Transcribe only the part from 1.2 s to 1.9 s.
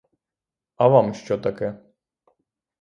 таке?